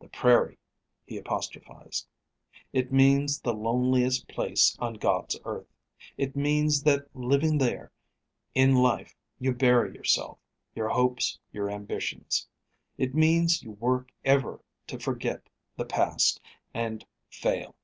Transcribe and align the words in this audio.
"The 0.00 0.08
prairie!" 0.08 0.56
he 1.04 1.18
apostrophized. 1.18 2.08
"It 2.72 2.90
means 2.94 3.42
the 3.42 3.52
loneliest 3.52 4.26
place 4.26 4.74
on 4.78 4.94
God's 4.94 5.38
earth. 5.44 5.66
It 6.16 6.34
means 6.34 6.82
that 6.84 7.14
living 7.14 7.58
there, 7.58 7.92
in 8.54 8.74
life 8.76 9.14
you 9.38 9.52
bury 9.52 9.92
yourself, 9.94 10.38
your 10.74 10.88
hopes, 10.88 11.38
your 11.52 11.70
ambitions. 11.70 12.48
It 12.96 13.14
means 13.14 13.62
you 13.62 13.72
work 13.72 14.08
ever 14.24 14.60
to 14.86 14.98
forget 14.98 15.42
the 15.76 15.84
past 15.84 16.40
and 16.72 17.04
fail. 17.30 17.76